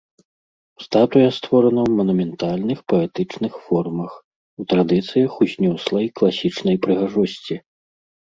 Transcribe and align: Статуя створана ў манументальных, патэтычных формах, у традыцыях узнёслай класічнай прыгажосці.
Статуя 0.83 1.27
створана 1.37 1.81
ў 1.83 1.91
манументальных, 1.99 2.79
патэтычных 2.93 3.53
формах, 3.67 4.11
у 4.63 4.67
традыцыях 4.73 5.31
узнёслай 5.47 6.05
класічнай 6.21 6.77
прыгажосці. 6.87 7.55